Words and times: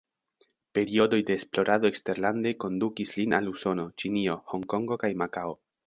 Periodoj 0.77 1.19
de 1.27 1.35
esplorado 1.41 1.91
eksterlande 1.93 2.55
kondukis 2.65 3.15
lin 3.21 3.39
al 3.41 3.53
Usono, 3.55 3.89
Ĉinio, 4.03 4.43
Honkongo 4.55 5.03
kaj 5.07 5.17
Makao. 5.25 5.59